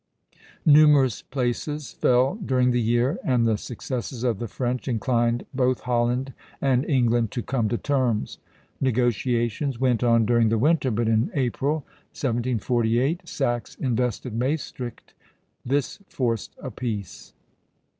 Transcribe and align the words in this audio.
Numerous 0.65 1.21
places 1.21 1.93
fell 1.93 2.33
during 2.43 2.71
the 2.71 2.81
year, 2.81 3.19
and 3.23 3.45
the 3.45 3.55
successes 3.55 4.23
of 4.23 4.39
the 4.39 4.47
French 4.47 4.87
inclined 4.87 5.45
both 5.53 5.81
Holland 5.81 6.33
and 6.59 6.83
England 6.89 7.29
to 7.33 7.43
come 7.43 7.69
to 7.69 7.77
terms. 7.77 8.39
Negotiations 8.79 9.79
went 9.79 10.03
on 10.03 10.25
during 10.25 10.49
the 10.49 10.57
winter; 10.57 10.89
but 10.89 11.07
in 11.07 11.29
April, 11.35 11.81
1748, 12.15 13.27
Saxe 13.29 13.75
invested 13.75 14.33
Maestricht. 14.33 15.13
This 15.63 15.99
forced 16.09 16.55
a 16.59 16.71
peace. 16.71 17.33